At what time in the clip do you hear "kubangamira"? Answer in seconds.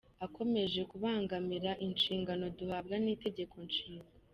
0.91-1.71